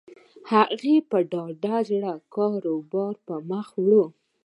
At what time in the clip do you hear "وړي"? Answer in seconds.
3.83-4.03